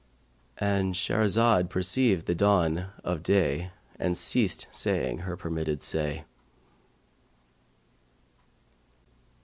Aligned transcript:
"—And 0.57 0.95
Shahrazad 0.95 1.69
perceived 1.69 2.25
the 2.25 2.33
dawn 2.33 2.87
of 3.03 3.21
day 3.21 3.69
and 3.99 4.17
ceased 4.17 4.65
saying 4.71 5.19
her 5.19 5.37
permitted 5.37 5.83
say. 5.83 6.25